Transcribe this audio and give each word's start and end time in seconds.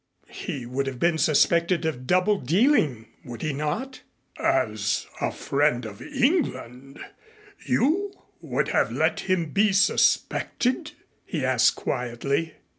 "He 0.31 0.65
would 0.65 0.87
have 0.87 0.97
been 0.97 1.19
suspected 1.19 1.85
of 1.85 2.07
double 2.07 2.39
dealing, 2.39 3.05
would 3.23 3.43
he 3.43 3.53
not?" 3.53 4.01
"As 4.39 5.05
a 5.19 5.31
friend 5.31 5.85
of 5.85 6.01
England 6.01 6.99
you 7.67 8.11
would 8.41 8.69
have 8.69 8.91
let 8.91 9.19
him 9.19 9.51
be 9.51 9.71
suspected?" 9.71 10.93
he 11.23 11.45
asked 11.45 11.75
quietly. 11.75 12.55